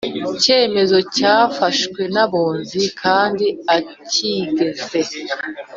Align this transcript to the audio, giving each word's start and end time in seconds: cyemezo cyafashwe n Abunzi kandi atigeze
cyemezo 0.43 0.97
cyafashwe 1.15 2.01
n 2.13 2.17
Abunzi 2.23 2.81
kandi 3.01 3.45
atigeze 3.75 5.19